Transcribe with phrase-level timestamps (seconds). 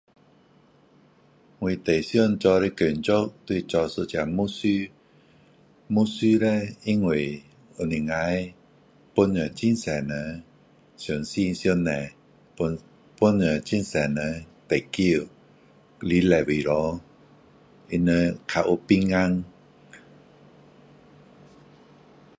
[1.59, 4.89] 我最想做的工作就是做一个牧师
[5.87, 7.43] 牧师叻因为
[7.77, 8.13] 能够
[9.13, 10.43] 帮助很多人
[10.97, 11.91] 相信上帝
[12.57, 12.81] 帮助
[13.27, 13.49] 很多
[13.93, 15.21] 人得救
[15.99, 16.09] 来
[16.41, 16.99] 礼拜堂
[17.91, 19.43] 他们比较有平安